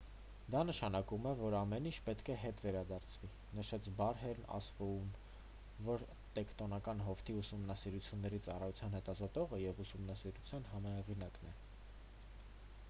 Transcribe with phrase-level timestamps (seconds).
[0.53, 5.11] դա նշանակում է որ ամեն ինչ պետք է հետ վերադարձվի»,- նշեց բերհեյն ասֆոուն
[5.89, 11.53] որը տեկտոնական հովտի ուսումնասիրությունների ծառայության հետազոտողը և ուսումնասիրության համահեղինակն է: